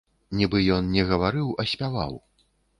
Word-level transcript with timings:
Нібы 0.39 0.61
ён 0.77 0.89
не 0.95 1.03
гаварыў, 1.11 1.53
а 1.61 1.69
спяваў. 1.75 2.21